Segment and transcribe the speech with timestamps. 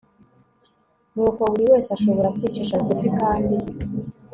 [1.13, 3.55] ni uko buri wese ashobora kwicisha bugufi kandi